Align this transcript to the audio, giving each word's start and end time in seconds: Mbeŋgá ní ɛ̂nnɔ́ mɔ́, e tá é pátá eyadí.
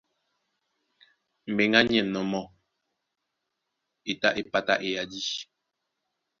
Mbeŋgá 1.51 1.79
ní 1.87 1.95
ɛ̂nnɔ́ 2.01 2.23
mɔ́, 2.31 2.43
e 4.09 4.11
tá 4.21 4.29
é 4.39 4.41
pátá 4.51 4.73
eyadí. 4.87 5.21